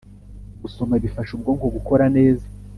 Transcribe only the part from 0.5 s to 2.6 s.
Gusoma bifasha ubwonko gukora neza